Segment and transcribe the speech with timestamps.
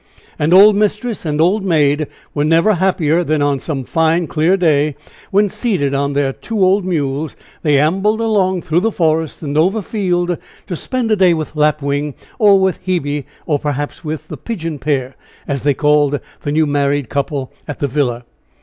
[0.39, 4.95] And old mistress and old maid were never happier than on some fine, clear day,
[5.29, 10.39] when seated on their two old mules, they ambled along through forest and over field,
[10.65, 15.15] to spend a day with Lapwing or with Hebe or perhaps with the "Pigeon Pair,"
[15.47, 18.25] as they called the new married couple at the villa.